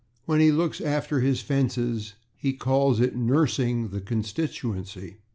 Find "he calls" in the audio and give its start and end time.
2.35-2.99